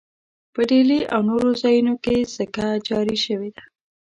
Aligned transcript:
په 0.53 0.61
ډهلي 0.69 1.01
او 1.13 1.21
نورو 1.29 1.49
ځایونو 1.61 1.93
کې 2.03 2.17
سکه 2.35 2.67
جاري 2.87 3.17
شوې 3.25 3.49
ده. 3.55 3.63